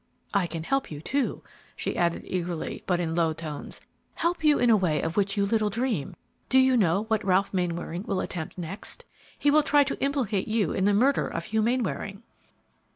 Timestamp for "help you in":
4.15-4.71